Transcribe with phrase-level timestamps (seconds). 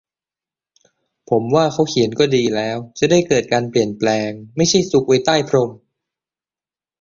[1.29, 5.69] ผมว่าเขาเขียนก็ดีแล้ว จะได้เกิดการเปลี่ยนแปลง ไม่ใช่ซุกไว้ใต้พรม